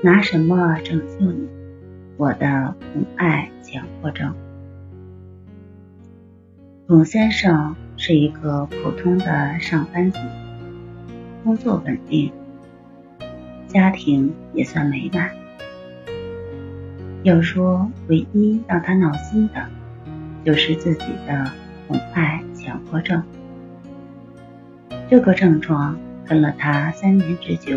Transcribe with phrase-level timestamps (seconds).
[0.00, 1.48] 拿什么拯救你？
[2.16, 4.32] 我的宠爱强迫症。
[6.86, 10.20] 董先生是一个普通的上班族，
[11.42, 12.30] 工作稳定，
[13.66, 15.32] 家庭也算美满。
[17.24, 19.66] 要说唯一让他闹心的，
[20.44, 21.50] 就是自己的
[21.88, 23.20] 宠爱强迫症。
[25.10, 27.76] 这个症状跟了他三年之久，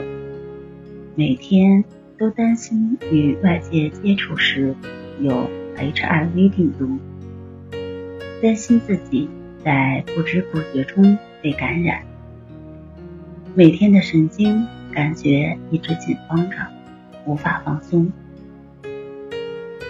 [1.16, 1.84] 每天。
[2.22, 4.76] 都担心与外界接触时
[5.20, 7.00] 有 HIV 病毒，
[8.44, 9.28] 担心自己
[9.66, 12.04] 在不知不觉中被感染，
[13.56, 16.58] 每天的神经感觉一直紧绷着，
[17.26, 18.12] 无法放松。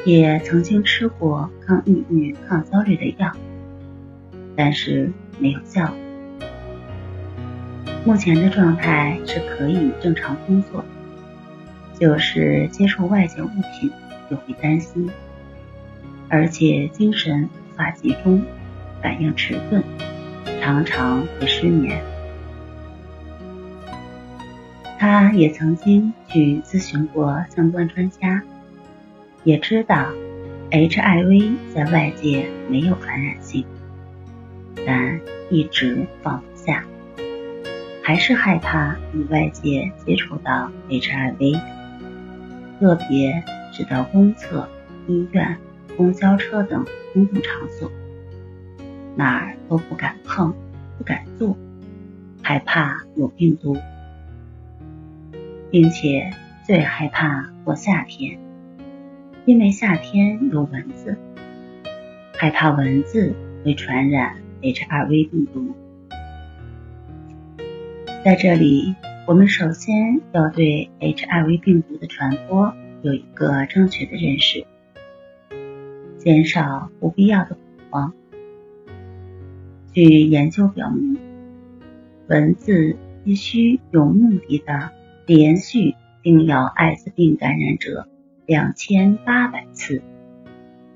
[0.05, 3.29] 也曾经吃过抗抑郁、抗焦虑的药，
[4.55, 5.93] 但是没有效。
[8.05, 10.85] 目前的状态是可以正常工作。
[12.02, 13.91] 就是接触外界物品
[14.27, 15.07] 就会担心，
[16.30, 18.41] 而且精神无法集中，
[19.03, 19.83] 反应迟钝，
[20.59, 22.01] 常常会失眠。
[24.97, 28.41] 他也曾经去咨询过相关专家，
[29.44, 30.07] 也知道
[30.72, 33.63] HIV 在外界没有传染性，
[34.88, 35.19] 但
[35.51, 36.83] 一直放不下，
[38.01, 41.59] 还是害怕与外界接触到 HIV。
[42.81, 44.68] 特别是到公厕、
[45.08, 45.56] 医院、
[45.96, 46.84] 公交车等
[47.14, 47.92] 公共场所，
[49.16, 50.52] 哪儿都不敢碰，
[50.97, 51.56] 不敢坐，
[52.42, 53.78] 害怕有病毒，
[55.69, 56.31] 并且
[56.66, 58.40] 最害怕过夏天，
[59.46, 61.16] 因为夏天有蚊子，
[62.36, 63.31] 害怕蚊子
[63.63, 65.75] 会传染 HIV 病毒。
[68.25, 68.96] 在这里。
[69.27, 72.73] 我们首先要对 HIV 病毒的传播
[73.03, 74.65] 有一个正确的认识，
[76.17, 77.59] 减少不必要的恐
[77.91, 78.13] 慌。
[79.93, 81.17] 据研究表明，
[82.27, 84.91] 蚊子必须有目的的
[85.27, 85.93] 连续
[86.23, 88.07] 叮咬艾滋病感染者
[88.47, 90.01] 两千八百次，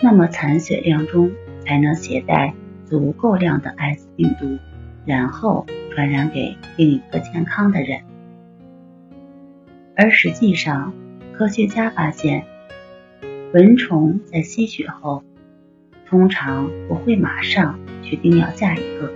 [0.01, 1.31] 那么残血量中
[1.63, 2.55] 才能携带
[2.85, 4.57] 足够量的艾滋病毒，
[5.05, 8.01] 然后传染给另一个健康的人。
[9.97, 10.93] 而实际上，
[11.31, 12.45] 科学家发现，
[13.53, 15.23] 蚊虫在吸血后，
[16.05, 19.09] 通常不会马上去叮咬下一个，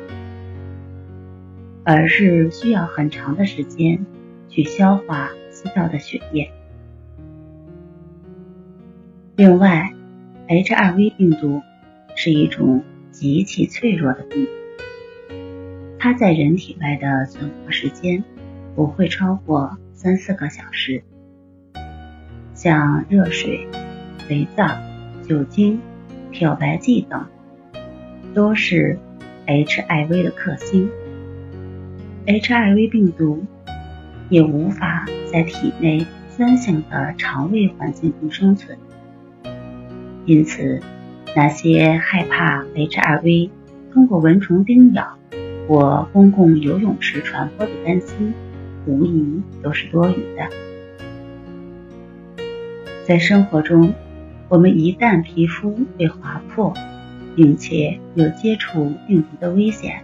[1.84, 4.06] 而是需要很长的时间
[4.48, 6.50] 去消化吸到的血液。
[9.36, 9.94] 另外
[10.48, 11.62] ，HIV 病毒
[12.16, 14.48] 是一种极其脆弱的病，
[16.00, 18.24] 它在人体外的存活时间
[18.78, 19.78] 不会超过。
[20.02, 21.04] 三四个小时，
[22.54, 23.68] 像热水、
[24.30, 24.66] 肥皂、
[25.28, 25.82] 酒精、
[26.32, 27.26] 漂白剂等，
[28.34, 28.98] 都是
[29.46, 30.90] HIV 的克星。
[32.26, 33.44] HIV 病毒
[34.30, 38.78] 也无法在体内酸性的肠胃环境中生存，
[40.26, 40.80] 因此，
[41.36, 43.50] 那些害怕 HIV
[43.92, 45.18] 通过蚊虫叮咬
[45.68, 48.34] 或公共游泳池传播的担心。
[48.86, 50.50] 无疑都是多余的。
[53.06, 53.94] 在生活中，
[54.48, 56.74] 我们一旦皮肤被划破，
[57.36, 60.04] 并且有接触病毒的危险，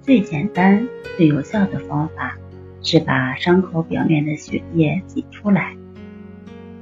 [0.00, 2.36] 最简单、最有效的方法
[2.82, 5.76] 是把伤口表面的血液挤出来，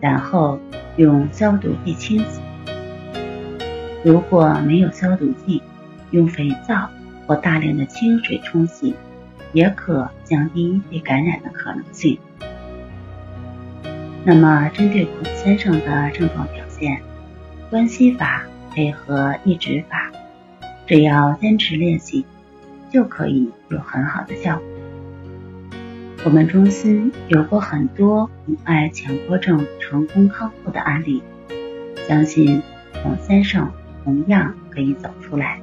[0.01, 0.59] 然后
[0.97, 2.41] 用消毒剂清洗。
[4.03, 5.63] 如果没有消毒剂，
[6.11, 6.89] 用肥皂
[7.27, 8.95] 或大量的清水冲洗。
[9.53, 12.19] 也可降低被感染的可能性。
[14.25, 17.01] 那么，针对孔先生的症状表现，
[17.71, 20.13] 关系法配合抑制法，
[20.87, 22.27] 只要坚持练习，
[22.91, 24.65] 就可以有很好的效果。
[26.23, 31.23] 我们中心有过很多母爱强迫症成功康复的案例，
[32.07, 32.63] 相信
[33.03, 33.73] 孔先生
[34.05, 35.63] 同样可以走出来。